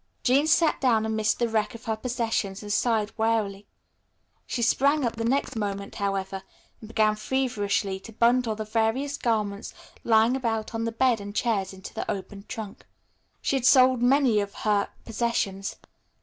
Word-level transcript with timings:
Jean 0.23 0.47
sat 0.47 0.81
down 0.81 1.05
amidst 1.05 1.37
the 1.37 1.47
wreck 1.47 1.75
of 1.75 1.85
her 1.85 1.95
possessions 1.95 2.63
and 2.63 2.73
sighed 2.73 3.11
wearily. 3.19 3.67
She 4.47 4.63
sprang 4.63 5.05
up 5.05 5.15
the 5.15 5.23
next 5.23 5.55
moment, 5.55 5.93
however, 5.93 6.41
and 6.79 6.87
began 6.87 7.15
feverishly 7.15 7.99
to 7.99 8.11
bundle 8.11 8.55
the 8.55 8.65
various 8.65 9.15
garments 9.15 9.75
lying 10.03 10.35
about 10.35 10.73
on 10.73 10.85
the 10.85 10.91
bed 10.91 11.21
and 11.21 11.35
chairs 11.35 11.71
into 11.71 11.93
the 11.93 12.09
open 12.09 12.45
trunk. 12.47 12.87
She 13.43 13.57
had 13.57 13.65
sold 13.67 14.01
many 14.01 14.39
of 14.39 14.55
her 14.55 14.89
possessions. 15.05 15.75